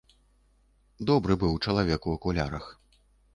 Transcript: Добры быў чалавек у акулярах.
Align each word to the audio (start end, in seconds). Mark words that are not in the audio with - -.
Добры 1.09 1.33
быў 1.43 1.53
чалавек 1.67 2.01
у 2.09 2.17
акулярах. 2.21 2.65